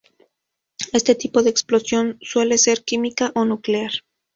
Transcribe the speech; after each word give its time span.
Este 0.93 1.13
tipo 1.13 1.43
de 1.43 1.51
explosión 1.51 2.17
suele 2.23 2.57
ser 2.57 2.83
química 2.83 3.31
o 3.35 3.45
nuclear. 3.45 3.91